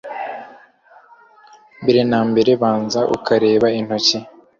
[1.81, 4.17] Mbere na mbere banza ukarabe intoki